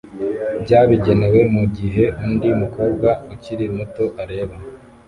[0.63, 4.55] byabigenewe mugihe undi mukobwa ukiri muto areba